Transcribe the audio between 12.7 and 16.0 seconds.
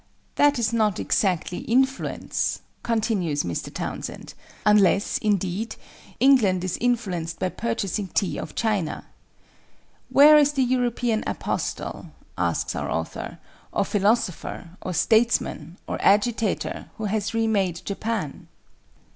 our author, "or philosopher or statesman